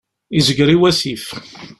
[0.35, 1.23] Yezger i wasif.